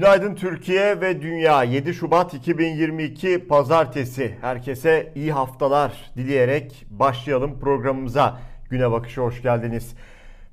Günaydın 0.00 0.34
Türkiye 0.34 1.00
ve 1.00 1.22
Dünya 1.22 1.62
7 1.64 1.94
Şubat 1.94 2.34
2022 2.34 3.46
Pazartesi. 3.48 4.36
Herkese 4.40 5.12
iyi 5.14 5.32
haftalar 5.32 6.10
dileyerek 6.16 6.86
başlayalım 6.90 7.60
programımıza. 7.60 8.40
Güne 8.70 8.90
bakışa 8.90 9.22
hoş 9.22 9.42
geldiniz. 9.42 9.94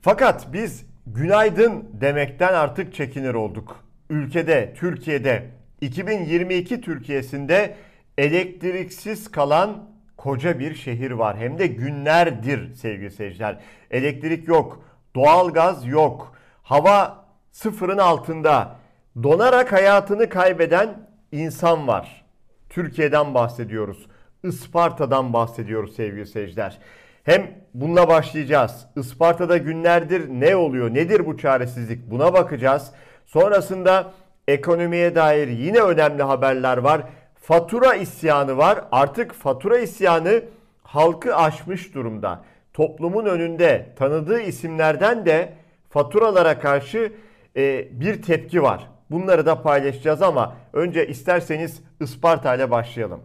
Fakat 0.01 0.53
biz 0.53 0.85
günaydın 1.05 1.89
demekten 1.93 2.53
artık 2.53 2.93
çekinir 2.93 3.33
olduk. 3.33 3.83
Ülkede, 4.09 4.73
Türkiye'de 4.77 5.49
2022 5.81 6.81
Türkiye'sinde 6.81 7.75
elektriksiz 8.17 9.31
kalan 9.31 9.89
koca 10.17 10.59
bir 10.59 10.75
şehir 10.75 11.11
var. 11.11 11.37
Hem 11.37 11.59
de 11.59 11.67
günlerdir 11.67 12.73
sevgili 12.73 13.11
seyirciler. 13.11 13.59
Elektrik 13.91 14.47
yok, 14.47 14.83
doğalgaz 15.15 15.87
yok, 15.87 16.35
hava 16.63 17.25
sıfırın 17.51 17.97
altında 17.97 18.86
donarak 19.23 19.73
hayatını 19.73 20.29
kaybeden 20.29 21.07
insan 21.31 21.87
var. 21.87 22.25
Türkiye'den 22.69 23.33
bahsediyoruz. 23.33 24.07
Isparta'dan 24.43 25.33
bahsediyoruz 25.33 25.95
sevgili 25.95 26.25
seyirciler. 26.25 26.77
Hem 27.23 27.51
bununla 27.73 28.07
başlayacağız. 28.07 28.85
Isparta'da 28.95 29.57
günlerdir 29.57 30.29
ne 30.29 30.55
oluyor? 30.55 30.93
Nedir 30.93 31.25
bu 31.25 31.37
çaresizlik? 31.37 32.11
Buna 32.11 32.33
bakacağız. 32.33 32.91
Sonrasında 33.25 34.11
ekonomiye 34.47 35.15
dair 35.15 35.47
yine 35.47 35.79
önemli 35.79 36.23
haberler 36.23 36.77
var. 36.77 37.01
Fatura 37.41 37.95
isyanı 37.95 38.57
var. 38.57 38.83
Artık 38.91 39.33
fatura 39.33 39.77
isyanı 39.77 40.43
halkı 40.83 41.35
aşmış 41.35 41.95
durumda. 41.95 42.43
Toplumun 42.73 43.25
önünde 43.25 43.89
tanıdığı 43.95 44.41
isimlerden 44.41 45.25
de 45.25 45.53
faturalara 45.89 46.59
karşı 46.59 47.11
e, 47.55 47.87
bir 47.91 48.21
tepki 48.21 48.63
var. 48.63 48.87
Bunları 49.11 49.45
da 49.45 49.61
paylaşacağız 49.61 50.21
ama 50.21 50.55
önce 50.73 51.07
isterseniz 51.07 51.81
Isparta 52.01 52.55
ile 52.55 52.71
başlayalım. 52.71 53.21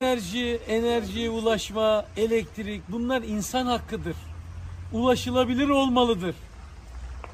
Enerji, 0.00 0.60
enerjiye 0.68 1.30
ulaşma, 1.30 2.04
elektrik 2.16 2.82
bunlar 2.88 3.22
insan 3.22 3.66
hakkıdır. 3.66 4.16
Ulaşılabilir 4.92 5.68
olmalıdır. 5.68 6.34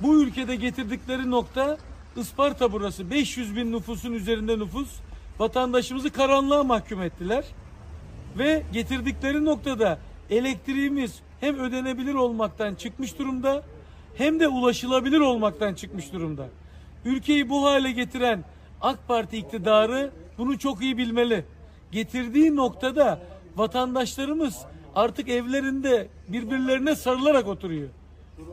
Bu 0.00 0.22
ülkede 0.22 0.56
getirdikleri 0.56 1.30
nokta 1.30 1.78
Isparta 2.16 2.72
burası. 2.72 3.10
500 3.10 3.56
bin 3.56 3.72
nüfusun 3.72 4.12
üzerinde 4.12 4.58
nüfus. 4.58 4.88
Vatandaşımızı 5.38 6.10
karanlığa 6.10 6.64
mahkum 6.64 7.02
ettiler. 7.02 7.44
Ve 8.38 8.62
getirdikleri 8.72 9.44
noktada 9.44 9.98
elektriğimiz 10.30 11.20
hem 11.41 11.58
ödenebilir 11.58 12.14
olmaktan 12.14 12.74
çıkmış 12.74 13.18
durumda 13.18 13.62
hem 14.14 14.41
de 14.41 14.48
ulaşılabilir 14.48 15.20
olmaktan 15.20 15.74
çıkmış 15.74 16.12
durumda. 16.12 16.46
Ülkeyi 17.04 17.48
bu 17.48 17.64
hale 17.64 17.92
getiren 17.92 18.44
AK 18.80 19.08
Parti 19.08 19.36
iktidarı 19.36 20.10
bunu 20.38 20.58
çok 20.58 20.82
iyi 20.82 20.98
bilmeli. 20.98 21.44
Getirdiği 21.92 22.56
noktada 22.56 23.20
vatandaşlarımız 23.56 24.58
artık 24.94 25.28
evlerinde 25.28 26.08
birbirlerine 26.28 26.96
sarılarak 26.96 27.46
oturuyor. 27.46 27.88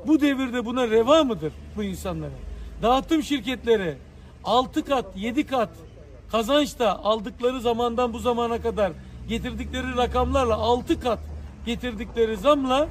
Bu 0.07 0.21
devirde 0.21 0.65
buna 0.65 0.87
reva 0.87 1.23
mıdır 1.23 1.53
bu 1.75 1.83
insanlara? 1.83 2.31
Dağıtım 2.81 3.23
şirketleri 3.23 3.97
6 4.43 4.85
kat, 4.85 5.05
7 5.15 5.45
kat 5.45 5.69
kazançta 6.31 6.95
aldıkları 6.95 7.61
zamandan 7.61 8.13
bu 8.13 8.19
zamana 8.19 8.61
kadar 8.61 8.91
getirdikleri 9.29 9.97
rakamlarla 9.97 10.55
6 10.55 10.99
kat 10.99 11.19
getirdikleri 11.65 12.37
zamla 12.37 12.87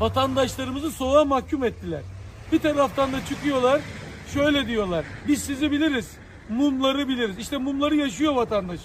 vatandaşlarımızı 0.00 0.90
soğuğa 0.90 1.24
mahkum 1.24 1.64
ettiler. 1.64 2.02
Bir 2.52 2.58
taraftan 2.58 3.12
da 3.12 3.24
çıkıyorlar 3.24 3.80
şöyle 4.34 4.66
diyorlar. 4.66 5.04
Biz 5.28 5.42
sizi 5.42 5.70
biliriz. 5.70 6.10
Mumları 6.48 7.08
biliriz. 7.08 7.38
İşte 7.38 7.58
mumları 7.58 7.96
yaşıyor 7.96 8.34
vatandaş. 8.34 8.80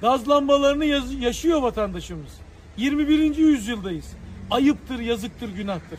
Gaz 0.00 0.28
lambalarını 0.28 0.84
yaşıyor 1.20 1.62
vatandaşımız. 1.62 2.40
21. 2.76 3.36
yüzyıldayız. 3.36 4.16
Ayıptır, 4.50 4.98
yazıktır, 4.98 5.48
günahtır. 5.48 5.98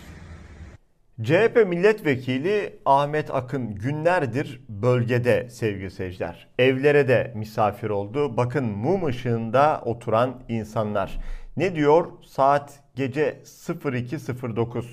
CHP 1.23 1.67
milletvekili 1.67 2.79
Ahmet 2.85 3.35
Akın 3.35 3.75
günlerdir 3.75 4.61
bölgede 4.69 5.49
sevgili 5.49 5.91
seyirciler. 5.91 6.47
Evlere 6.59 7.07
de 7.07 7.31
misafir 7.35 7.89
oldu. 7.89 8.37
Bakın 8.37 8.65
mum 8.65 9.05
ışığında 9.05 9.81
oturan 9.85 10.43
insanlar. 10.49 11.17
Ne 11.57 11.75
diyor? 11.75 12.07
Saat 12.25 12.79
gece 12.95 13.41
02.09. 13.67 14.83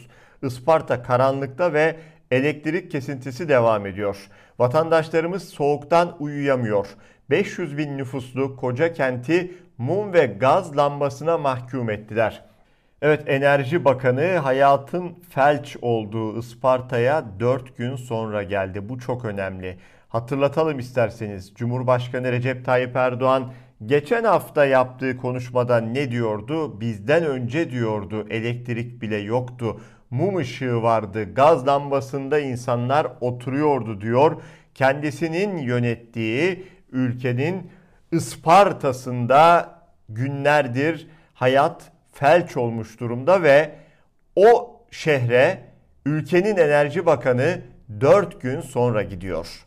Isparta 0.43 1.03
karanlıkta 1.03 1.73
ve 1.73 1.97
elektrik 2.33 2.91
kesintisi 2.91 3.49
devam 3.49 3.87
ediyor. 3.87 4.17
Vatandaşlarımız 4.59 5.49
soğuktan 5.49 6.17
uyuyamıyor. 6.19 6.87
500 7.31 7.79
bin 7.79 7.99
nüfuslu 7.99 8.57
koca 8.57 8.93
kenti 8.93 9.55
mum 9.79 10.13
ve 10.13 10.27
gaz 10.27 10.77
lambasına 10.77 11.39
mahkum 11.39 11.91
ettiler. 11.91 12.45
Evet 13.03 13.23
Enerji 13.27 13.85
Bakanı 13.85 14.37
hayatın 14.37 15.19
felç 15.31 15.77
olduğu 15.83 16.39
Isparta'ya 16.39 17.25
4 17.41 17.77
gün 17.77 17.97
sonra 17.97 18.43
geldi. 18.43 18.89
Bu 18.89 18.99
çok 18.99 19.25
önemli. 19.25 19.79
Hatırlatalım 20.09 20.79
isterseniz 20.79 21.55
Cumhurbaşkanı 21.55 22.33
Recep 22.33 22.65
Tayyip 22.65 22.97
Erdoğan 22.97 23.53
geçen 23.87 24.25
hafta 24.25 24.65
yaptığı 24.65 25.17
konuşmada 25.17 25.81
ne 25.81 26.11
diyordu? 26.11 26.81
Bizden 26.81 27.25
önce 27.25 27.71
diyordu 27.71 28.27
elektrik 28.31 29.03
bile 29.03 29.17
yoktu 29.17 29.81
mum 30.13 30.37
ışığı 30.37 30.83
vardı. 30.83 31.35
Gaz 31.35 31.67
lambasında 31.67 32.39
insanlar 32.39 33.07
oturuyordu 33.21 34.01
diyor. 34.01 34.43
Kendisinin 34.75 35.59
yönettiği 35.59 36.67
ülkenin 36.93 37.71
Isparta'sında 38.13 39.75
günlerdir 40.09 41.09
hayat 41.35 41.83
felç 42.13 42.57
olmuş 42.57 43.01
durumda 43.01 43.43
ve 43.43 43.71
o 44.37 44.81
şehre 44.91 45.61
ülkenin 46.07 46.57
enerji 46.57 47.07
bakanı 47.07 47.61
4 48.01 48.41
gün 48.41 48.61
sonra 48.61 49.03
gidiyor. 49.03 49.67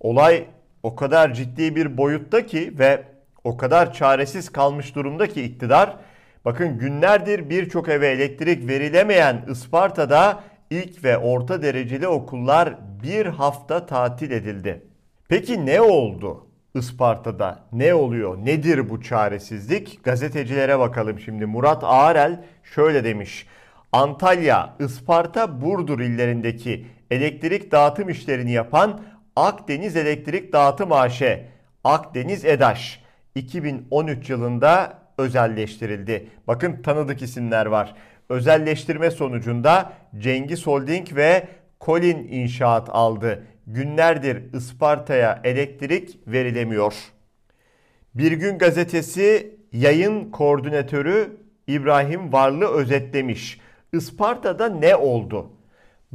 Olay 0.00 0.44
o 0.82 0.96
kadar 0.96 1.34
ciddi 1.34 1.76
bir 1.76 1.96
boyutta 1.96 2.46
ki 2.46 2.78
ve 2.78 3.02
o 3.44 3.56
kadar 3.56 3.92
çaresiz 3.92 4.52
kalmış 4.52 4.94
durumda 4.94 5.26
ki 5.26 5.42
iktidar 5.42 5.96
Bakın 6.44 6.78
günlerdir 6.78 7.50
birçok 7.50 7.88
eve 7.88 8.08
elektrik 8.08 8.68
verilemeyen 8.68 9.44
Isparta'da 9.50 10.40
ilk 10.70 11.04
ve 11.04 11.18
orta 11.18 11.62
dereceli 11.62 12.08
okullar 12.08 12.74
bir 13.02 13.26
hafta 13.26 13.86
tatil 13.86 14.30
edildi. 14.30 14.82
Peki 15.28 15.66
ne 15.66 15.80
oldu? 15.80 16.46
Isparta'da 16.74 17.64
ne 17.72 17.94
oluyor? 17.94 18.36
Nedir 18.36 18.90
bu 18.90 19.02
çaresizlik? 19.02 20.04
Gazetecilere 20.04 20.78
bakalım 20.78 21.20
şimdi. 21.20 21.46
Murat 21.46 21.84
Ağarel 21.84 22.44
şöyle 22.64 23.04
demiş. 23.04 23.46
Antalya, 23.92 24.76
Isparta, 24.80 25.60
Burdur 25.60 26.00
illerindeki 26.00 26.86
elektrik 27.10 27.72
dağıtım 27.72 28.08
işlerini 28.08 28.52
yapan 28.52 29.00
Akdeniz 29.36 29.96
Elektrik 29.96 30.52
Dağıtım 30.52 30.92
AŞ, 30.92 31.22
Akdeniz 31.84 32.44
EDAŞ 32.44 33.02
2013 33.34 34.30
yılında 34.30 35.03
özelleştirildi. 35.18 36.28
Bakın 36.46 36.82
tanıdık 36.82 37.22
isimler 37.22 37.66
var. 37.66 37.94
Özelleştirme 38.28 39.10
sonucunda 39.10 39.92
Cengiz 40.18 40.66
Holding 40.66 41.16
ve 41.16 41.48
Colin 41.80 42.28
İnşaat 42.30 42.88
aldı. 42.92 43.46
Günlerdir 43.66 44.54
Isparta'ya 44.54 45.40
elektrik 45.44 46.18
verilemiyor. 46.26 46.94
Bir 48.14 48.32
gün 48.32 48.58
gazetesi 48.58 49.56
yayın 49.72 50.30
koordinatörü 50.30 51.36
İbrahim 51.66 52.32
Varlı 52.32 52.66
özetlemiş. 52.66 53.60
Isparta'da 53.92 54.68
ne 54.68 54.96
oldu? 54.96 55.50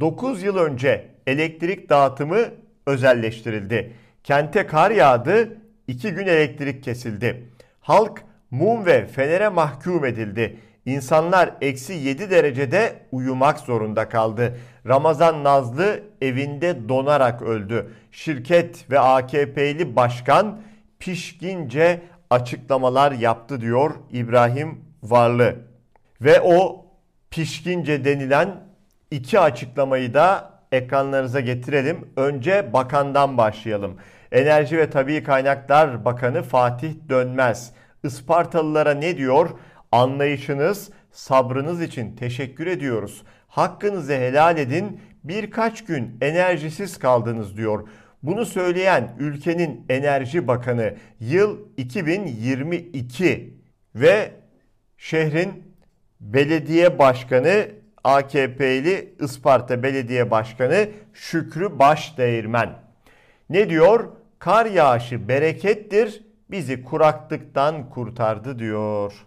9 0.00 0.42
yıl 0.42 0.56
önce 0.56 1.08
elektrik 1.26 1.88
dağıtımı 1.88 2.38
özelleştirildi. 2.86 3.92
Kente 4.24 4.66
kar 4.66 4.90
yağdı, 4.90 5.58
2 5.86 6.10
gün 6.10 6.26
elektrik 6.26 6.84
kesildi. 6.84 7.46
Halk 7.80 8.24
mum 8.50 8.86
ve 8.86 9.06
fenere 9.06 9.48
mahkum 9.48 10.04
edildi. 10.04 10.56
İnsanlar 10.86 11.50
eksi 11.60 11.92
7 11.92 12.30
derecede 12.30 12.96
uyumak 13.12 13.58
zorunda 13.58 14.08
kaldı. 14.08 14.58
Ramazan 14.88 15.44
Nazlı 15.44 16.00
evinde 16.20 16.88
donarak 16.88 17.42
öldü. 17.42 17.94
Şirket 18.12 18.90
ve 18.90 19.00
AKP'li 19.00 19.96
başkan 19.96 20.60
pişkince 20.98 22.00
açıklamalar 22.30 23.12
yaptı 23.12 23.60
diyor 23.60 23.94
İbrahim 24.12 24.84
Varlı. 25.02 25.56
Ve 26.20 26.40
o 26.40 26.86
pişkince 27.30 28.04
denilen 28.04 28.48
iki 29.10 29.40
açıklamayı 29.40 30.14
da 30.14 30.50
ekranlarınıza 30.72 31.40
getirelim. 31.40 32.08
Önce 32.16 32.72
bakandan 32.72 33.38
başlayalım. 33.38 33.96
Enerji 34.32 34.78
ve 34.78 34.90
Tabii 34.90 35.22
Kaynaklar 35.22 36.04
Bakanı 36.04 36.42
Fatih 36.42 36.94
Dönmez 37.08 37.72
Ispartalılara 38.04 38.94
ne 38.94 39.16
diyor? 39.16 39.50
Anlayışınız, 39.92 40.90
sabrınız 41.12 41.82
için 41.82 42.16
teşekkür 42.16 42.66
ediyoruz. 42.66 43.22
Hakkınızı 43.48 44.12
helal 44.12 44.58
edin. 44.58 45.00
Birkaç 45.24 45.84
gün 45.84 46.16
enerjisiz 46.20 46.98
kaldınız 46.98 47.56
diyor. 47.56 47.88
Bunu 48.22 48.46
söyleyen 48.46 49.16
ülkenin 49.18 49.86
Enerji 49.88 50.48
Bakanı 50.48 50.94
yıl 51.20 51.58
2022 51.76 53.54
ve 53.94 54.30
şehrin 54.98 55.64
belediye 56.20 56.98
başkanı 56.98 57.66
AKP'li 58.04 59.14
Isparta 59.20 59.82
Belediye 59.82 60.30
Başkanı 60.30 60.88
Şükrü 61.12 61.78
Başdeğirmen. 61.78 62.70
Ne 63.50 63.70
diyor? 63.70 64.08
Kar 64.38 64.66
yağışı 64.66 65.28
berekettir, 65.28 66.22
bizi 66.50 66.84
kuraklıktan 66.84 67.90
kurtardı 67.90 68.58
diyor. 68.58 69.26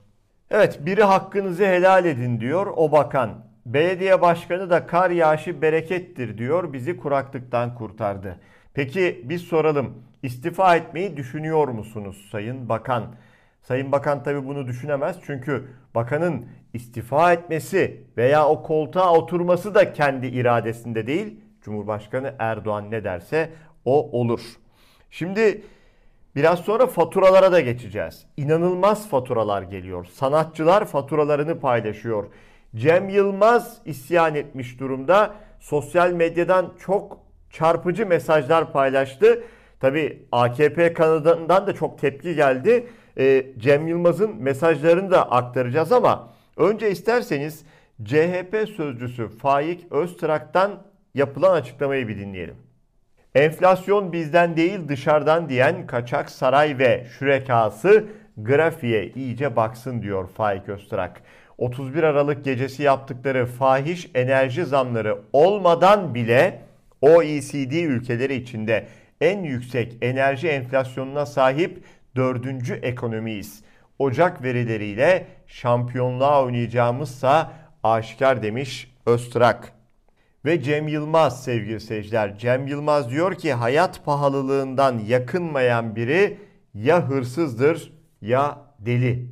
Evet 0.51 0.79
biri 0.85 1.03
hakkınızı 1.03 1.65
helal 1.65 2.05
edin 2.05 2.39
diyor 2.39 2.67
o 2.75 2.91
bakan. 2.91 3.45
Belediye 3.65 4.21
başkanı 4.21 4.69
da 4.69 4.87
kar 4.87 5.09
yağışı 5.09 5.61
berekettir 5.61 6.37
diyor 6.37 6.73
bizi 6.73 6.97
kuraklıktan 6.97 7.75
kurtardı. 7.75 8.39
Peki 8.73 9.21
biz 9.23 9.41
soralım 9.41 9.93
istifa 10.23 10.75
etmeyi 10.75 11.17
düşünüyor 11.17 11.67
musunuz 11.67 12.27
Sayın 12.31 12.69
Bakan? 12.69 13.15
Sayın 13.61 13.91
Bakan 13.91 14.23
tabi 14.23 14.47
bunu 14.47 14.67
düşünemez 14.67 15.17
çünkü 15.25 15.67
bakanın 15.95 16.45
istifa 16.73 17.33
etmesi 17.33 18.03
veya 18.17 18.47
o 18.47 18.63
koltuğa 18.63 19.13
oturması 19.13 19.75
da 19.75 19.93
kendi 19.93 20.27
iradesinde 20.27 21.07
değil. 21.07 21.39
Cumhurbaşkanı 21.61 22.35
Erdoğan 22.39 22.91
ne 22.91 23.03
derse 23.03 23.49
o 23.85 24.19
olur. 24.19 24.41
Şimdi 25.09 25.61
biraz 26.35 26.59
sonra 26.59 26.87
faturalara 26.87 27.51
da 27.51 27.59
geçeceğiz. 27.59 28.25
İnanılmaz 28.37 29.09
faturalar 29.09 29.61
geliyor. 29.61 30.05
Sanatçılar 30.05 30.85
faturalarını 30.85 31.59
paylaşıyor. 31.59 32.25
Cem 32.75 33.09
Yılmaz 33.09 33.77
isyan 33.85 34.35
etmiş 34.35 34.79
durumda. 34.79 35.35
Sosyal 35.59 36.11
medyadan 36.11 36.73
çok 36.79 37.17
çarpıcı 37.49 38.05
mesajlar 38.05 38.71
paylaştı. 38.71 39.43
Tabi 39.79 40.27
AKP 40.31 40.93
kanadından 40.93 41.67
da 41.67 41.73
çok 41.73 41.99
tepki 41.99 42.35
geldi. 42.35 42.87
Ee, 43.17 43.45
Cem 43.57 43.87
Yılmaz'ın 43.87 44.35
mesajlarını 44.35 45.11
da 45.11 45.31
aktaracağız 45.31 45.91
ama 45.91 46.33
önce 46.57 46.91
isterseniz 46.91 47.65
CHP 48.03 48.69
sözcüsü 48.77 49.27
Faik 49.27 49.91
Öztrak'tan 49.91 50.83
yapılan 51.13 51.53
açıklamayı 51.53 52.07
bir 52.07 52.17
dinleyelim. 52.17 52.55
Enflasyon 53.35 54.13
bizden 54.13 54.57
değil 54.57 54.79
dışarıdan 54.87 55.49
diyen 55.49 55.87
kaçak 55.87 56.29
saray 56.29 56.77
ve 56.77 57.05
şürekası 57.19 58.05
grafiğe 58.37 59.09
iyice 59.09 59.55
baksın 59.55 60.01
diyor 60.01 60.27
Faik 60.27 60.69
Öztrak. 60.69 61.21
31 61.57 62.03
Aralık 62.03 62.45
gecesi 62.45 62.83
yaptıkları 62.83 63.45
fahiş 63.45 64.09
enerji 64.15 64.65
zamları 64.65 65.17
olmadan 65.33 66.15
bile 66.15 66.61
OECD 67.01 67.71
ülkeleri 67.71 68.35
içinde 68.35 68.87
en 69.21 69.43
yüksek 69.43 69.97
enerji 70.01 70.47
enflasyonuna 70.47 71.25
sahip 71.25 71.83
dördüncü 72.15 72.73
ekonomiyiz. 72.73 73.63
Ocak 73.99 74.43
verileriyle 74.43 75.25
şampiyonluğa 75.47 76.43
oynayacağımızsa 76.43 77.51
aşikar 77.83 78.43
demiş 78.43 78.91
Öztrak. 79.05 79.73
Ve 80.45 80.61
Cem 80.61 80.87
Yılmaz 80.87 81.43
sevgili 81.43 81.79
seyirciler. 81.79 82.37
Cem 82.37 82.67
Yılmaz 82.67 83.09
diyor 83.09 83.35
ki 83.35 83.53
hayat 83.53 84.05
pahalılığından 84.05 84.99
yakınmayan 84.99 85.95
biri 85.95 86.37
ya 86.73 87.09
hırsızdır 87.09 87.93
ya 88.21 88.57
deli. 88.79 89.27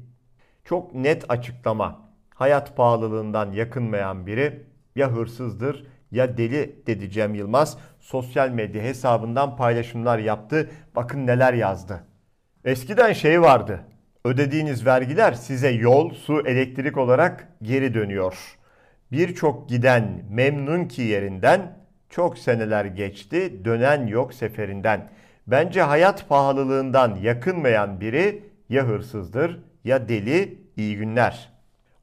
Çok 0.65 0.95
net 0.95 1.25
açıklama. 1.31 2.11
Hayat 2.35 2.77
pahalılığından 2.77 3.51
yakınmayan 3.51 4.27
biri 4.27 4.63
ya 4.95 5.11
hırsızdır 5.11 5.87
ya 6.11 6.37
deli 6.37 6.75
dedi 6.87 7.11
Cem 7.11 7.35
Yılmaz. 7.35 7.77
Sosyal 7.99 8.49
medya 8.49 8.83
hesabından 8.83 9.57
paylaşımlar 9.57 10.19
yaptı. 10.19 10.69
Bakın 10.95 11.27
neler 11.27 11.53
yazdı. 11.53 12.03
Eskiden 12.65 13.13
şey 13.13 13.41
vardı. 13.41 13.81
Ödediğiniz 14.25 14.85
vergiler 14.85 15.33
size 15.33 15.69
yol, 15.69 16.13
su, 16.13 16.41
elektrik 16.47 16.97
olarak 16.97 17.47
geri 17.61 17.93
dönüyor. 17.93 18.57
Birçok 19.11 19.69
giden 19.69 20.23
memnun 20.29 20.85
ki 20.85 21.01
yerinden 21.01 21.77
çok 22.09 22.37
seneler 22.37 22.85
geçti 22.85 23.65
dönen 23.65 24.07
yok 24.07 24.33
seferinden. 24.33 25.09
Bence 25.47 25.81
hayat 25.81 26.29
pahalılığından 26.29 27.15
yakınmayan 27.15 28.01
biri 28.01 28.43
ya 28.69 28.83
hırsızdır 28.83 29.59
ya 29.83 30.09
deli 30.09 30.59
iyi 30.77 30.97
günler. 30.97 31.49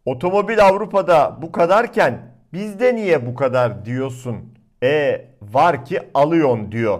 Otomobil 0.04 0.64
Avrupa'da 0.66 1.38
bu 1.42 1.52
kadarken 1.52 2.20
bizde 2.52 2.94
niye 2.94 3.26
bu 3.26 3.34
kadar 3.34 3.84
diyorsun? 3.84 4.54
E 4.82 5.24
var 5.42 5.84
ki 5.84 6.00
alıyorsun 6.14 6.72
diyor. 6.72 6.98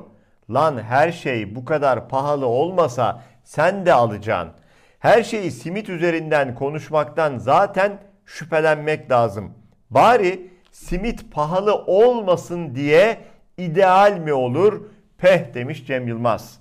Lan 0.51 0.83
her 0.83 1.13
şey 1.13 1.55
bu 1.55 1.65
kadar 1.65 2.09
pahalı 2.09 2.47
olmasa 2.47 3.23
sen 3.45 3.87
de 3.87 3.93
alacaksın. 3.93 4.53
Her 4.99 5.23
şeyi 5.23 5.51
simit 5.51 5.89
üzerinden 5.89 6.55
konuşmaktan 6.55 7.39
zaten 7.39 7.99
şüphelenmek 8.27 9.11
lazım. 9.11 9.58
Bari 9.91 10.51
simit 10.73 11.33
pahalı 11.33 11.75
olmasın 11.75 12.75
diye 12.75 13.19
ideal 13.57 14.19
mi 14.19 14.33
olur? 14.33 14.83
Peh 15.19 15.55
demiş 15.55 15.87
Cem 15.87 16.09
Yılmaz. 16.09 16.61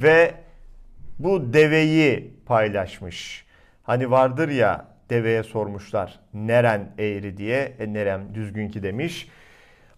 Ve 0.00 0.34
bu 1.18 1.52
deveyi 1.52 2.34
paylaşmış. 2.46 3.46
Hani 3.82 4.10
vardır 4.10 4.48
ya 4.48 4.86
deveye 5.10 5.42
sormuşlar 5.42 6.20
neren 6.34 6.92
eğri 6.98 7.36
diye. 7.36 7.72
E, 7.78 7.92
nerem 7.92 8.34
düzgün 8.34 8.68
ki 8.68 8.82
demiş. 8.82 9.28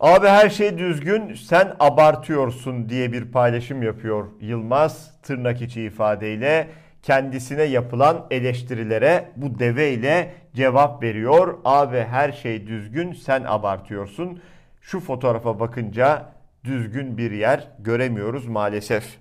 Abi 0.00 0.26
her 0.26 0.50
şey 0.50 0.78
düzgün 0.78 1.34
sen 1.34 1.76
abartıyorsun 1.80 2.88
diye 2.88 3.12
bir 3.12 3.32
paylaşım 3.32 3.82
yapıyor 3.82 4.26
Yılmaz 4.40 5.20
tırnak 5.22 5.62
içi 5.62 5.82
ifadeyle 5.82 6.68
kendisine 7.02 7.62
yapılan 7.62 8.26
eleştirilere 8.30 9.30
bu 9.36 9.58
deve 9.58 9.92
ile 9.92 10.34
cevap 10.54 11.02
veriyor. 11.02 11.58
Abi 11.64 11.98
her 11.98 12.32
şey 12.32 12.66
düzgün 12.66 13.12
sen 13.12 13.44
abartıyorsun. 13.46 14.40
Şu 14.80 15.00
fotoğrafa 15.00 15.60
bakınca 15.60 16.32
düzgün 16.64 17.18
bir 17.18 17.30
yer 17.30 17.68
göremiyoruz 17.78 18.46
maalesef. 18.46 19.18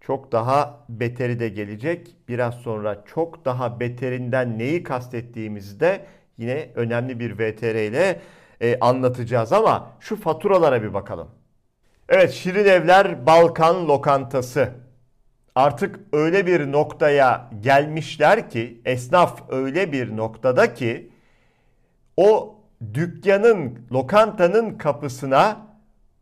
Çok 0.00 0.32
daha 0.32 0.84
beteri 0.88 1.40
de 1.40 1.48
gelecek. 1.48 2.16
Biraz 2.28 2.54
sonra 2.54 3.04
çok 3.14 3.44
daha 3.44 3.80
beterinden 3.80 4.58
neyi 4.58 4.82
kastettiğimizi 4.82 5.80
de 5.80 6.04
yine 6.38 6.68
önemli 6.74 7.20
bir 7.20 7.38
VTR 7.38 7.74
ile 7.74 8.20
e, 8.60 8.78
anlatacağız 8.80 9.52
ama 9.52 9.90
şu 10.00 10.16
faturalara 10.16 10.82
bir 10.82 10.94
bakalım. 10.94 11.28
Evet 12.08 12.30
Şirin 12.30 12.64
Evler 12.64 13.26
Balkan 13.26 13.88
Lokantası. 13.88 14.81
Artık 15.54 16.00
öyle 16.12 16.46
bir 16.46 16.72
noktaya 16.72 17.50
gelmişler 17.60 18.50
ki 18.50 18.80
esnaf 18.84 19.52
öyle 19.52 19.92
bir 19.92 20.16
noktada 20.16 20.74
ki 20.74 21.10
o 22.16 22.58
dükkanın, 22.94 23.78
lokantanın 23.92 24.78
kapısına 24.78 25.66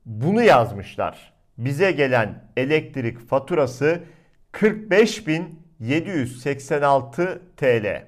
bunu 0.06 0.42
yazmışlar. 0.42 1.32
Bize 1.58 1.92
gelen 1.92 2.44
elektrik 2.56 3.28
faturası 3.28 4.00
45.786 4.52 7.38
TL. 7.56 8.04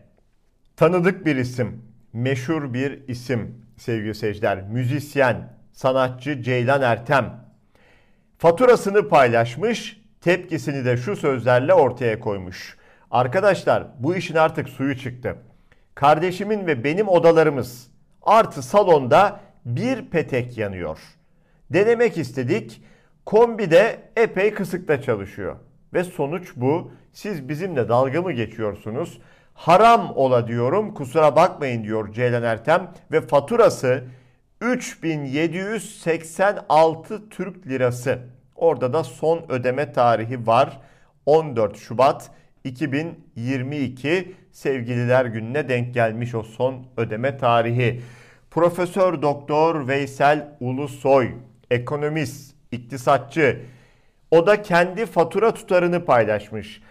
Tanıdık 0.76 1.26
bir 1.26 1.36
isim, 1.36 1.82
meşhur 2.12 2.74
bir 2.74 3.08
isim 3.08 3.66
sevgili 3.76 4.14
seyirciler. 4.14 4.62
Müzisyen, 4.62 5.56
sanatçı 5.72 6.42
Ceylan 6.42 6.82
Ertem. 6.82 7.42
Faturasını 8.38 9.08
paylaşmış, 9.08 10.01
tepkisini 10.22 10.84
de 10.84 10.96
şu 10.96 11.16
sözlerle 11.16 11.74
ortaya 11.74 12.20
koymuş. 12.20 12.76
Arkadaşlar 13.10 13.86
bu 13.98 14.16
işin 14.16 14.34
artık 14.34 14.68
suyu 14.68 14.98
çıktı. 14.98 15.36
Kardeşimin 15.94 16.66
ve 16.66 16.84
benim 16.84 17.08
odalarımız 17.08 17.90
artı 18.22 18.62
salonda 18.62 19.40
bir 19.64 20.10
petek 20.10 20.58
yanıyor. 20.58 20.98
Denemek 21.70 22.18
istedik. 22.18 22.82
Kombi 23.26 23.70
de 23.70 23.98
epey 24.16 24.54
kısıkta 24.54 25.02
çalışıyor. 25.02 25.56
Ve 25.94 26.04
sonuç 26.04 26.52
bu. 26.56 26.92
Siz 27.12 27.48
bizimle 27.48 27.88
dalga 27.88 28.22
mı 28.22 28.32
geçiyorsunuz? 28.32 29.20
Haram 29.54 30.12
ola 30.14 30.48
diyorum 30.48 30.94
kusura 30.94 31.36
bakmayın 31.36 31.84
diyor 31.84 32.12
Ceylan 32.12 32.42
Ertem 32.42 32.92
ve 33.12 33.20
faturası 33.20 34.04
3786 34.60 37.28
Türk 37.28 37.66
Lirası. 37.66 38.18
Orada 38.62 38.92
da 38.92 39.04
son 39.04 39.44
ödeme 39.48 39.92
tarihi 39.92 40.46
var. 40.46 40.80
14 41.26 41.76
Şubat 41.76 42.30
2022 42.64 44.34
sevgililer 44.52 45.24
gününe 45.24 45.68
denk 45.68 45.94
gelmiş 45.94 46.34
o 46.34 46.42
son 46.42 46.86
ödeme 46.96 47.36
tarihi. 47.36 48.02
Profesör 48.50 49.22
Doktor 49.22 49.88
Veysel 49.88 50.48
Ulusoy, 50.60 51.30
ekonomist, 51.70 52.54
iktisatçı. 52.72 53.60
O 54.30 54.46
da 54.46 54.62
kendi 54.62 55.06
fatura 55.06 55.54
tutarını 55.54 56.04
paylaşmış. 56.04 56.82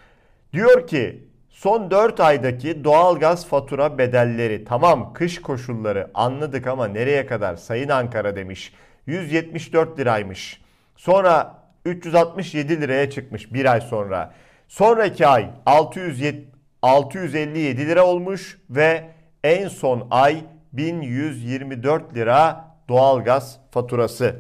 Diyor 0.54 0.88
ki 0.88 1.24
son 1.50 1.92
4 1.92 2.20
aydaki 2.20 2.84
doğalgaz 2.84 3.46
fatura 3.46 3.98
bedelleri 3.98 4.66
tamam 4.66 5.14
kış 5.14 5.42
koşulları 5.42 6.12
anladık 6.14 6.68
ama 6.68 6.88
nereye 6.88 7.26
kadar 7.26 7.56
Sayın 7.56 7.90
Ankara 7.90 8.36
demiş. 8.36 8.74
174 9.06 10.00
liraymış. 10.00 10.62
Sonra 10.96 11.61
367 11.86 12.82
liraya 12.82 13.10
çıkmış 13.10 13.54
bir 13.54 13.72
ay 13.72 13.82
sonra. 13.82 14.34
Sonraki 14.68 15.28
ay 15.28 15.50
607, 15.66 16.46
657 16.82 17.88
lira 17.88 18.06
olmuş 18.06 18.58
ve 18.70 19.10
en 19.44 19.68
son 19.68 20.08
ay 20.12 20.44
1124 20.74 22.16
lira 22.16 22.66
doğalgaz 22.90 23.60
faturası. 23.72 24.36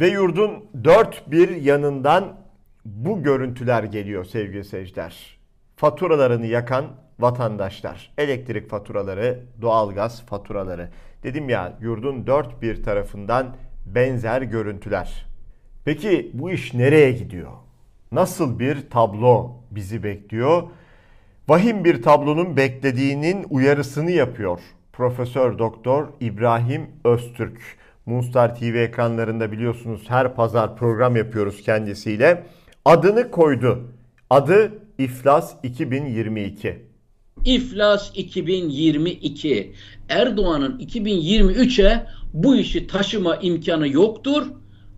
Ve 0.00 0.08
yurdun 0.08 0.64
dört 0.84 1.30
bir 1.30 1.48
yanından 1.48 2.36
bu 2.84 3.22
görüntüler 3.22 3.82
geliyor 3.82 4.24
sevgili 4.24 4.64
seyirciler. 4.64 5.38
Faturalarını 5.76 6.46
yakan 6.46 6.84
vatandaşlar. 7.18 8.12
Elektrik 8.18 8.70
faturaları, 8.70 9.40
doğalgaz 9.62 10.26
faturaları. 10.26 10.88
Dedim 11.22 11.48
ya 11.48 11.78
yurdun 11.80 12.26
dört 12.26 12.62
bir 12.62 12.82
tarafından 12.82 13.56
benzer 13.86 14.42
görüntüler. 14.42 15.29
Peki 15.84 16.30
bu 16.34 16.50
iş 16.50 16.74
nereye 16.74 17.12
gidiyor? 17.12 17.52
Nasıl 18.12 18.58
bir 18.58 18.90
tablo 18.90 19.52
bizi 19.70 20.02
bekliyor? 20.02 20.62
Vahim 21.48 21.84
bir 21.84 22.02
tablonun 22.02 22.56
beklediğinin 22.56 23.46
uyarısını 23.50 24.10
yapıyor 24.10 24.60
Profesör 24.92 25.58
Doktor 25.58 26.08
İbrahim 26.20 26.86
Öztürk. 27.04 27.60
Moonstar 28.06 28.56
TV 28.56 28.74
ekranlarında 28.74 29.52
biliyorsunuz 29.52 30.02
her 30.08 30.34
pazar 30.34 30.76
program 30.76 31.16
yapıyoruz 31.16 31.62
kendisiyle. 31.62 32.46
Adını 32.84 33.30
koydu. 33.30 33.92
Adı 34.30 34.72
İflas 34.98 35.54
2022. 35.62 36.82
İflas 37.44 38.10
2022. 38.14 39.72
Erdoğan'ın 40.08 40.78
2023'e 40.78 42.06
bu 42.32 42.56
işi 42.56 42.86
taşıma 42.86 43.36
imkanı 43.36 43.88
yoktur. 43.88 44.46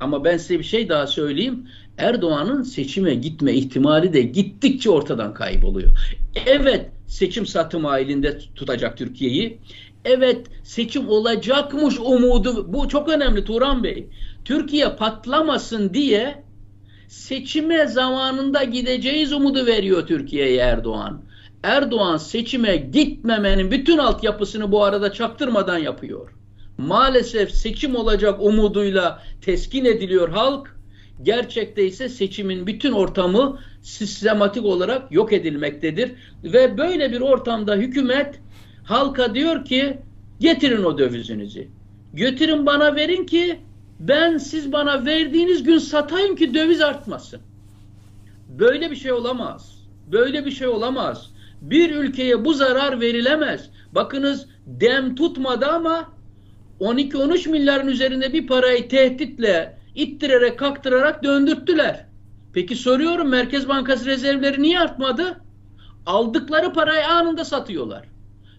Ama 0.02 0.24
ben 0.24 0.36
size 0.36 0.58
bir 0.58 0.64
şey 0.64 0.88
daha 0.88 1.06
söyleyeyim. 1.06 1.66
Erdoğan'ın 1.98 2.62
seçime 2.62 3.14
gitme 3.14 3.52
ihtimali 3.54 4.12
de 4.12 4.22
gittikçe 4.22 4.90
ortadan 4.90 5.34
kayboluyor. 5.34 5.90
Evet 6.46 6.90
seçim 7.06 7.46
satım 7.46 7.84
halinde 7.84 8.38
tutacak 8.54 8.96
Türkiye'yi. 8.96 9.58
Evet 10.04 10.46
seçim 10.62 11.08
olacakmış 11.08 11.98
umudu. 12.00 12.72
Bu 12.72 12.88
çok 12.88 13.08
önemli 13.08 13.44
Turan 13.44 13.84
Bey. 13.84 14.06
Türkiye 14.44 14.88
patlamasın 14.88 15.94
diye 15.94 16.42
seçime 17.08 17.86
zamanında 17.86 18.64
gideceğiz 18.64 19.32
umudu 19.32 19.66
veriyor 19.66 20.06
Türkiye'ye 20.06 20.56
Erdoğan. 20.56 21.22
Erdoğan 21.62 22.16
seçime 22.16 22.76
gitmemenin 22.76 23.70
bütün 23.70 23.98
altyapısını 23.98 24.72
bu 24.72 24.84
arada 24.84 25.12
çaktırmadan 25.12 25.78
yapıyor. 25.78 26.41
Maalesef 26.78 27.50
seçim 27.50 27.96
olacak 27.96 28.40
umuduyla 28.42 29.22
teskin 29.40 29.84
ediliyor 29.84 30.28
halk. 30.28 30.76
Gerçekte 31.22 31.86
ise 31.86 32.08
seçimin 32.08 32.66
bütün 32.66 32.92
ortamı 32.92 33.58
sistematik 33.82 34.64
olarak 34.64 35.12
yok 35.12 35.32
edilmektedir. 35.32 36.12
Ve 36.44 36.78
böyle 36.78 37.12
bir 37.12 37.20
ortamda 37.20 37.74
hükümet 37.74 38.40
halka 38.84 39.34
diyor 39.34 39.64
ki 39.64 39.98
getirin 40.40 40.84
o 40.84 40.98
dövizinizi. 40.98 41.68
Götürün 42.14 42.66
bana 42.66 42.96
verin 42.96 43.26
ki 43.26 43.60
ben 44.00 44.38
siz 44.38 44.72
bana 44.72 45.06
verdiğiniz 45.06 45.62
gün 45.62 45.78
satayım 45.78 46.36
ki 46.36 46.54
döviz 46.54 46.80
artmasın. 46.80 47.40
Böyle 48.48 48.90
bir 48.90 48.96
şey 48.96 49.12
olamaz. 49.12 49.78
Böyle 50.12 50.46
bir 50.46 50.50
şey 50.50 50.66
olamaz. 50.66 51.30
Bir 51.60 51.94
ülkeye 51.94 52.44
bu 52.44 52.54
zarar 52.54 53.00
verilemez. 53.00 53.70
Bakınız 53.92 54.46
dem 54.66 55.14
tutmadı 55.14 55.66
ama 55.66 56.08
12-13 56.82 57.48
milyarın 57.50 57.88
üzerinde 57.88 58.32
bir 58.32 58.46
parayı 58.46 58.88
tehditle 58.88 59.78
ittirerek 59.94 60.58
kaktırarak 60.58 61.24
döndürttüler. 61.24 62.06
Peki 62.52 62.76
soruyorum 62.76 63.28
Merkez 63.28 63.68
Bankası 63.68 64.06
rezervleri 64.06 64.62
niye 64.62 64.80
artmadı? 64.80 65.40
Aldıkları 66.06 66.72
parayı 66.72 67.08
anında 67.08 67.44
satıyorlar. 67.44 68.04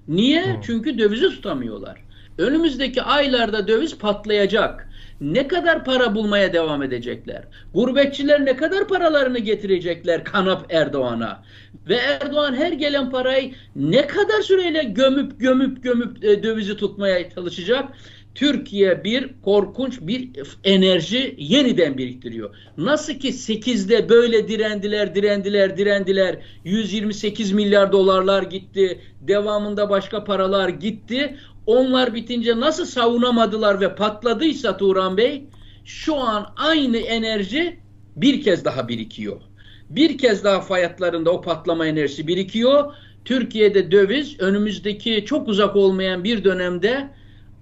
Niye? 0.07 0.45
Hmm. 0.45 0.61
Çünkü 0.61 0.97
dövizi 0.97 1.29
tutamıyorlar. 1.29 2.03
Önümüzdeki 2.37 3.01
aylarda 3.01 3.67
döviz 3.67 3.97
patlayacak. 3.97 4.89
Ne 5.23 5.47
kadar 5.47 5.85
para 5.85 6.15
bulmaya 6.15 6.53
devam 6.53 6.83
edecekler? 6.83 7.43
Gurbetçiler 7.73 8.45
ne 8.45 8.55
kadar 8.55 8.87
paralarını 8.87 9.39
getirecekler 9.39 10.23
Kanap 10.23 10.73
Erdoğan'a? 10.73 11.43
Ve 11.89 11.95
Erdoğan 11.95 12.55
her 12.55 12.71
gelen 12.71 13.09
parayı 13.09 13.51
ne 13.75 14.07
kadar 14.07 14.41
süreyle 14.41 14.83
gömüp 14.83 15.39
gömüp 15.39 15.83
gömüp 15.83 16.23
e, 16.23 16.43
dövizi 16.43 16.77
tutmaya 16.77 17.29
çalışacak? 17.29 17.89
Türkiye 18.35 19.03
bir 19.03 19.29
korkunç 19.41 19.99
bir 20.01 20.29
enerji 20.63 21.35
yeniden 21.37 21.97
biriktiriyor. 21.97 22.55
Nasıl 22.77 23.13
ki 23.13 23.29
8'de 23.29 24.09
böyle 24.09 24.47
direndiler, 24.47 25.15
direndiler, 25.15 25.77
direndiler. 25.77 26.39
128 26.63 27.51
milyar 27.51 27.91
dolarlar 27.91 28.43
gitti. 28.43 28.99
Devamında 29.21 29.89
başka 29.89 30.23
paralar 30.23 30.69
gitti. 30.69 31.37
Onlar 31.65 32.13
bitince 32.13 32.59
nasıl 32.59 32.85
savunamadılar 32.85 33.81
ve 33.81 33.95
patladıysa 33.95 34.77
Turan 34.77 35.17
Bey 35.17 35.47
şu 35.85 36.15
an 36.15 36.53
aynı 36.57 36.97
enerji 36.97 37.79
bir 38.15 38.41
kez 38.41 38.65
daha 38.65 38.87
birikiyor. 38.87 39.41
Bir 39.89 40.17
kez 40.17 40.43
daha 40.43 40.61
fiyatlarında 40.61 41.31
o 41.31 41.41
patlama 41.41 41.85
enerjisi 41.87 42.27
birikiyor. 42.27 42.93
Türkiye'de 43.25 43.91
döviz 43.91 44.39
önümüzdeki 44.39 45.25
çok 45.25 45.47
uzak 45.47 45.75
olmayan 45.75 46.23
bir 46.23 46.43
dönemde 46.43 47.09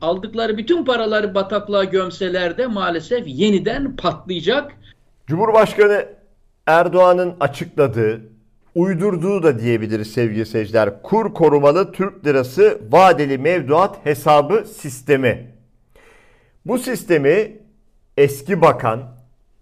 aldıkları 0.02 0.58
bütün 0.58 0.86
paraları 0.86 1.36
bataklığa 1.36 1.84
gömseler 1.84 2.58
de 2.58 2.68
maalesef 2.68 3.24
yeniden 3.28 3.96
patlayacak. 3.96 4.72
Cumhurbaşkanı 5.28 6.06
Erdoğan'ın 6.68 7.34
açıkladığı, 7.40 8.22
uydurduğu 8.76 9.44
da 9.44 9.60
diyebiliriz 9.60 10.12
sevgili 10.14 10.46
seyirciler. 10.46 11.04
Kur 11.04 11.34
korumalı 11.34 11.92
Türk 11.92 12.26
lirası 12.26 12.82
vadeli 12.90 13.38
mevduat 13.38 14.06
hesabı 14.06 14.66
sistemi. 14.66 15.52
Bu 16.66 16.78
sistemi 16.78 17.58
eski 18.18 18.62
bakan, 18.62 19.04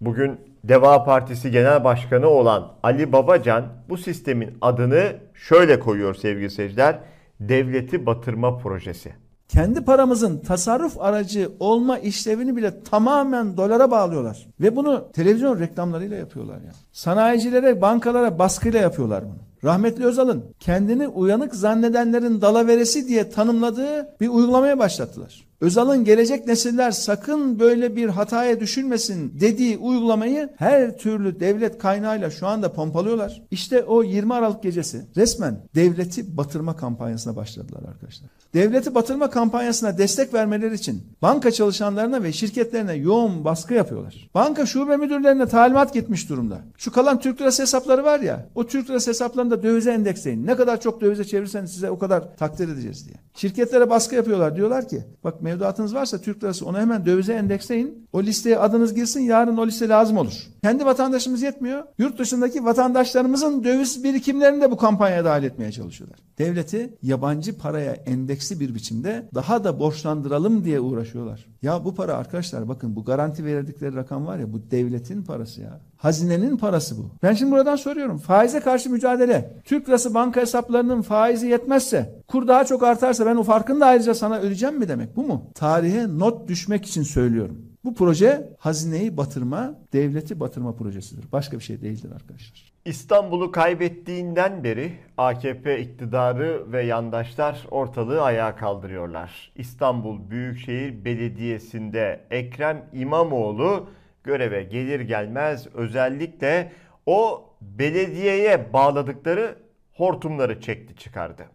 bugün 0.00 0.40
Deva 0.64 1.04
Partisi 1.04 1.50
Genel 1.50 1.84
Başkanı 1.84 2.26
olan 2.26 2.72
Ali 2.82 3.12
Babacan 3.12 3.66
bu 3.88 3.96
sistemin 3.96 4.58
adını 4.60 5.16
şöyle 5.34 5.80
koyuyor 5.80 6.14
sevgili 6.14 6.50
seyirciler. 6.50 6.98
Devleti 7.40 8.06
batırma 8.06 8.58
projesi 8.58 9.12
kendi 9.52 9.84
paramızın 9.84 10.38
tasarruf 10.38 11.00
aracı 11.00 11.52
olma 11.60 11.98
işlevini 11.98 12.56
bile 12.56 12.82
tamamen 12.82 13.56
dolara 13.56 13.90
bağlıyorlar. 13.90 14.46
Ve 14.60 14.76
bunu 14.76 15.08
televizyon 15.12 15.58
reklamlarıyla 15.60 16.16
yapıyorlar 16.16 16.54
ya. 16.54 16.72
Sanayicilere, 16.92 17.80
bankalara 17.80 18.38
baskıyla 18.38 18.80
yapıyorlar 18.80 19.24
bunu. 19.24 19.38
Rahmetli 19.64 20.04
Özal'ın 20.04 20.44
kendini 20.60 21.08
uyanık 21.08 21.54
zannedenlerin 21.54 22.40
dalaveresi 22.40 23.08
diye 23.08 23.30
tanımladığı 23.30 24.08
bir 24.20 24.28
uygulamaya 24.28 24.78
başlattılar. 24.78 25.49
Özal'ın 25.60 26.04
gelecek 26.04 26.46
nesiller 26.46 26.90
sakın 26.90 27.58
böyle 27.58 27.96
bir 27.96 28.08
hataya 28.08 28.60
düşünmesin 28.60 29.40
dediği 29.40 29.78
uygulamayı 29.78 30.48
her 30.56 30.98
türlü 30.98 31.40
devlet 31.40 31.78
kaynağıyla 31.78 32.30
şu 32.30 32.46
anda 32.46 32.72
pompalıyorlar. 32.72 33.42
İşte 33.50 33.84
o 33.84 34.02
20 34.02 34.34
Aralık 34.34 34.62
gecesi 34.62 35.06
resmen 35.16 35.60
devleti 35.74 36.36
batırma 36.36 36.76
kampanyasına 36.76 37.36
başladılar 37.36 37.82
arkadaşlar. 37.88 38.30
Devleti 38.54 38.94
batırma 38.94 39.30
kampanyasına 39.30 39.98
destek 39.98 40.34
vermeleri 40.34 40.74
için 40.74 41.02
banka 41.22 41.50
çalışanlarına 41.50 42.22
ve 42.22 42.32
şirketlerine 42.32 42.94
yoğun 42.94 43.44
baskı 43.44 43.74
yapıyorlar. 43.74 44.30
Banka 44.34 44.66
şube 44.66 44.96
müdürlerine 44.96 45.46
talimat 45.46 45.94
gitmiş 45.94 46.28
durumda. 46.28 46.58
Şu 46.76 46.92
kalan 46.92 47.20
Türk 47.20 47.40
lirası 47.40 47.62
hesapları 47.62 48.04
var 48.04 48.20
ya 48.20 48.46
o 48.54 48.66
Türk 48.66 48.90
lirası 48.90 49.10
hesaplarını 49.10 49.50
da 49.50 49.62
dövize 49.62 49.92
endeksleyin. 49.92 50.46
Ne 50.46 50.56
kadar 50.56 50.80
çok 50.80 51.00
dövize 51.00 51.24
çevirirseniz 51.24 51.72
size 51.72 51.90
o 51.90 51.98
kadar 51.98 52.36
takdir 52.36 52.68
edeceğiz 52.68 53.06
diye. 53.06 53.16
Şirketlere 53.34 53.90
baskı 53.90 54.14
yapıyorlar. 54.14 54.56
Diyorlar 54.56 54.88
ki 54.88 55.04
bak 55.24 55.42
mevduatınız 55.50 55.94
varsa 55.94 56.20
Türk 56.20 56.44
lirası 56.44 56.66
onu 56.66 56.78
hemen 56.78 57.06
dövize 57.06 57.32
endeksleyin. 57.32 58.08
O 58.12 58.22
listeye 58.22 58.58
adınız 58.58 58.94
girsin 58.94 59.20
yarın 59.20 59.56
o 59.56 59.66
liste 59.66 59.88
lazım 59.88 60.16
olur. 60.16 60.46
Kendi 60.62 60.84
vatandaşımız 60.84 61.42
yetmiyor. 61.42 61.82
Yurt 61.98 62.18
dışındaki 62.18 62.64
vatandaşlarımızın 62.64 63.64
döviz 63.64 64.04
birikimlerini 64.04 64.60
de 64.60 64.70
bu 64.70 64.76
kampanyaya 64.76 65.24
dahil 65.24 65.44
etmeye 65.44 65.72
çalışıyorlar. 65.72 66.18
Devleti 66.38 66.94
yabancı 67.02 67.58
paraya 67.58 67.92
endeksli 67.92 68.60
bir 68.60 68.74
biçimde 68.74 69.28
daha 69.34 69.64
da 69.64 69.80
borçlandıralım 69.80 70.64
diye 70.64 70.80
uğraşıyorlar. 70.80 71.46
Ya 71.62 71.84
bu 71.84 71.94
para 71.94 72.14
arkadaşlar 72.14 72.68
bakın 72.68 72.96
bu 72.96 73.04
garanti 73.04 73.44
verdikleri 73.44 73.94
rakam 73.94 74.26
var 74.26 74.38
ya 74.38 74.52
bu 74.52 74.70
devletin 74.70 75.22
parası 75.22 75.60
ya. 75.60 75.80
Hazinenin 76.00 76.56
parası 76.56 76.98
bu. 76.98 77.10
Ben 77.22 77.32
şimdi 77.34 77.52
buradan 77.52 77.76
soruyorum. 77.76 78.18
Faize 78.18 78.60
karşı 78.60 78.90
mücadele. 78.90 79.52
Türk 79.64 79.88
lirası 79.88 80.14
banka 80.14 80.40
hesaplarının 80.40 81.02
faizi 81.02 81.46
yetmezse, 81.46 82.22
kur 82.28 82.48
daha 82.48 82.64
çok 82.64 82.82
artarsa 82.82 83.26
ben 83.26 83.36
o 83.36 83.42
farkını 83.42 83.80
da 83.80 83.86
ayrıca 83.86 84.14
sana 84.14 84.38
ödeyeceğim 84.38 84.78
mi 84.78 84.88
demek? 84.88 85.16
Bu 85.16 85.22
mu? 85.22 85.50
Tarihe 85.54 86.18
not 86.18 86.48
düşmek 86.48 86.86
için 86.86 87.02
söylüyorum. 87.02 87.58
Bu 87.84 87.94
proje 87.94 88.48
hazineyi 88.58 89.16
batırma, 89.16 89.74
devleti 89.92 90.40
batırma 90.40 90.76
projesidir. 90.76 91.32
Başka 91.32 91.58
bir 91.58 91.62
şey 91.62 91.82
değildir 91.82 92.10
arkadaşlar. 92.14 92.72
İstanbul'u 92.84 93.52
kaybettiğinden 93.52 94.64
beri 94.64 94.92
AKP 95.18 95.80
iktidarı 95.80 96.72
ve 96.72 96.82
yandaşlar 96.82 97.66
ortalığı 97.70 98.22
ayağa 98.22 98.56
kaldırıyorlar. 98.56 99.52
İstanbul 99.56 100.30
Büyükşehir 100.30 101.04
Belediyesi'nde 101.04 102.20
Ekrem 102.30 102.86
İmamoğlu 102.92 103.88
göreve 104.24 104.62
gelir 104.62 105.00
gelmez 105.00 105.66
özellikle 105.74 106.72
o 107.06 107.50
belediyeye 107.60 108.72
bağladıkları 108.72 109.56
hortumları 109.92 110.60
çekti 110.60 110.96
çıkardı. 110.96 111.46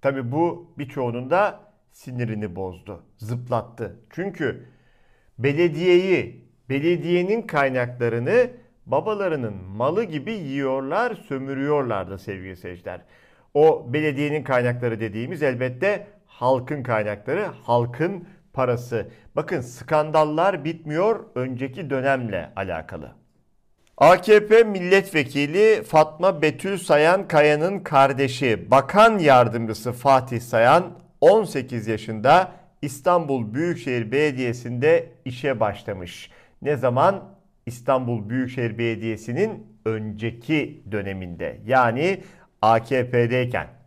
Tabi 0.00 0.32
bu 0.32 0.72
birçoğunun 0.78 1.30
da 1.30 1.60
sinirini 1.92 2.56
bozdu, 2.56 3.02
zıplattı. 3.18 3.96
Çünkü 4.10 4.64
belediyeyi, 5.38 6.44
belediyenin 6.68 7.42
kaynaklarını 7.42 8.50
babalarının 8.86 9.54
malı 9.54 10.04
gibi 10.04 10.32
yiyorlar, 10.32 11.14
sömürüyorlardı 11.14 12.18
sevgili 12.18 12.56
seyirciler. 12.56 13.00
O 13.54 13.92
belediyenin 13.92 14.42
kaynakları 14.42 15.00
dediğimiz 15.00 15.42
elbette 15.42 16.06
halkın 16.26 16.82
kaynakları, 16.82 17.44
halkın 17.44 18.28
parası. 18.58 19.06
Bakın 19.36 19.60
skandallar 19.60 20.64
bitmiyor 20.64 21.24
önceki 21.34 21.90
dönemle 21.90 22.52
alakalı. 22.56 23.10
AKP 23.96 24.62
milletvekili 24.62 25.82
Fatma 25.82 26.42
Betül 26.42 26.78
Sayan 26.78 27.28
Kaya'nın 27.28 27.78
kardeşi 27.80 28.70
Bakan 28.70 29.18
Yardımcısı 29.18 29.92
Fatih 29.92 30.40
Sayan 30.40 30.84
18 31.20 31.86
yaşında 31.86 32.52
İstanbul 32.82 33.54
Büyükşehir 33.54 34.12
Belediyesi'nde 34.12 35.06
işe 35.24 35.60
başlamış. 35.60 36.30
Ne 36.62 36.76
zaman? 36.76 37.24
İstanbul 37.66 38.28
Büyükşehir 38.28 38.78
Belediyesi'nin 38.78 39.66
önceki 39.84 40.82
döneminde 40.92 41.60
yani 41.66 42.20
AKP'deyken. 42.62 43.77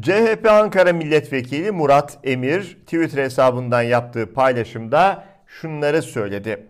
CHP 0.00 0.46
Ankara 0.50 0.92
Milletvekili 0.92 1.70
Murat 1.70 2.18
Emir 2.24 2.62
Twitter 2.62 3.22
hesabından 3.24 3.82
yaptığı 3.82 4.32
paylaşımda 4.32 5.24
şunları 5.46 6.02
söyledi. 6.02 6.66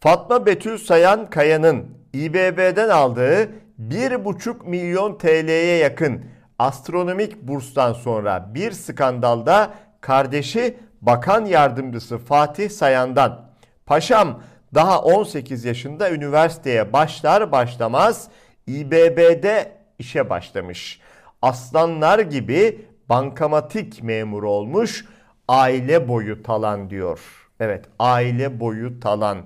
Fatma 0.00 0.46
Betül 0.46 0.78
Sayan 0.78 1.30
Kaya'nın 1.30 1.86
İBB'den 2.12 2.88
aldığı 2.88 3.48
1,5 3.80 4.68
milyon 4.68 5.18
TL'ye 5.18 5.76
yakın 5.76 6.24
astronomik 6.58 7.42
burstan 7.42 7.92
sonra 7.92 8.54
bir 8.54 8.72
skandalda 8.72 9.74
kardeşi 10.00 10.76
Bakan 11.02 11.44
Yardımcısı 11.44 12.18
Fatih 12.18 12.70
Sayan'dan 12.70 13.46
Paşam 13.86 14.42
daha 14.74 15.02
18 15.02 15.64
yaşında 15.64 16.10
üniversiteye 16.10 16.92
başlar 16.92 17.52
başlamaz 17.52 18.28
İBB'de 18.66 19.72
işe 19.98 20.30
başlamış. 20.30 21.00
Aslanlar 21.42 22.18
gibi 22.18 22.86
bankamatik 23.08 24.02
memur 24.02 24.42
olmuş 24.42 25.04
aile 25.48 26.08
boyu 26.08 26.42
talan 26.42 26.90
diyor. 26.90 27.20
Evet 27.60 27.84
aile 27.98 28.60
boyu 28.60 29.00
talan. 29.00 29.38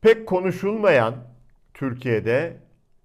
Pek 0.00 0.26
konuşulmayan 0.28 1.14
Türkiye'de 1.74 2.56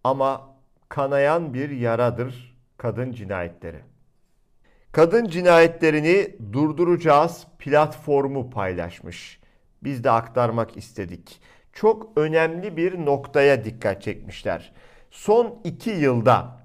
ama 0.04 0.50
kanayan 0.90 1.54
bir 1.54 1.70
yaradır 1.70 2.58
kadın 2.78 3.12
cinayetleri. 3.12 3.80
Kadın 4.92 5.28
cinayetlerini 5.28 6.36
durduracağız 6.54 7.48
platformu 7.60 8.50
paylaşmış. 8.50 9.40
Biz 9.84 10.04
de 10.04 10.12
aktarmak 10.12 10.78
istedik. 10.78 11.42
Çok 11.74 12.18
önemli 12.18 12.78
bir 12.78 13.06
noktaya 13.06 13.66
dikkat 13.66 14.02
çekmişler. 14.02 14.74
Son 15.12 15.60
iki 15.64 15.90
yılda 15.90 16.61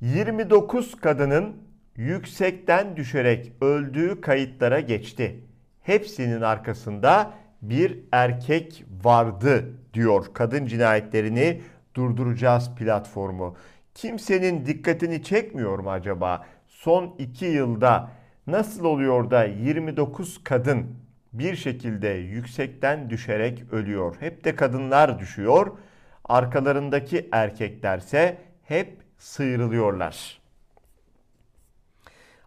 29 0.00 0.94
kadının 0.94 1.56
yüksekten 1.96 2.96
düşerek 2.96 3.52
öldüğü 3.60 4.20
kayıtlara 4.20 4.80
geçti. 4.80 5.40
Hepsinin 5.82 6.40
arkasında 6.40 7.32
bir 7.62 7.98
erkek 8.12 8.84
vardı 9.04 9.64
diyor 9.94 10.26
kadın 10.34 10.66
cinayetlerini 10.66 11.60
durduracağız 11.94 12.70
platformu. 12.74 13.56
Kimsenin 13.94 14.66
dikkatini 14.66 15.22
çekmiyor 15.22 15.78
mu 15.78 15.90
acaba? 15.90 16.46
Son 16.66 17.14
2 17.18 17.44
yılda 17.44 18.10
nasıl 18.46 18.84
oluyor 18.84 19.30
da 19.30 19.44
29 19.44 20.44
kadın 20.44 20.86
bir 21.32 21.56
şekilde 21.56 22.08
yüksekten 22.08 23.10
düşerek 23.10 23.64
ölüyor? 23.72 24.16
Hep 24.20 24.44
de 24.44 24.56
kadınlar 24.56 25.18
düşüyor. 25.18 25.78
Arkalarındaki 26.24 27.28
erkeklerse 27.32 28.38
hep 28.62 29.05
sıyrılıyorlar. 29.18 30.40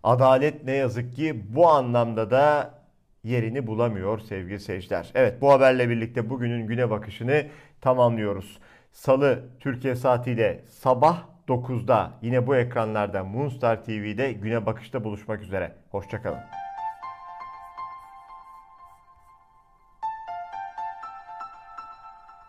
Adalet 0.03 0.63
ne 0.63 0.71
yazık 0.71 1.15
ki 1.15 1.43
bu 1.55 1.69
anlamda 1.69 2.31
da 2.31 2.73
yerini 3.23 3.67
bulamıyor 3.67 4.19
sevgili 4.19 4.59
seyirciler. 4.59 5.11
Evet 5.15 5.41
bu 5.41 5.51
haberle 5.51 5.89
birlikte 5.89 6.29
bugünün 6.29 6.67
güne 6.67 6.89
bakışını 6.89 7.45
tamamlıyoruz. 7.81 8.59
Salı 8.91 9.43
Türkiye 9.59 9.95
saatiyle 9.95 10.63
sabah 10.67 11.23
9'da 11.47 12.11
yine 12.21 12.47
bu 12.47 12.55
ekranlarda 12.55 13.23
Moonstar 13.23 13.83
TV'de 13.83 14.31
güne 14.31 14.65
bakışta 14.65 15.03
buluşmak 15.03 15.41
üzere. 15.41 15.75
Hoşçakalın. 15.91 16.39